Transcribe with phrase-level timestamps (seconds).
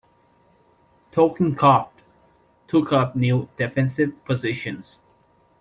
[1.11, 1.91] "Totenkopf"
[2.67, 4.97] took up new defensive positions.